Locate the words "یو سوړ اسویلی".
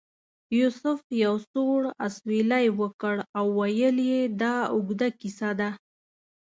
1.23-2.65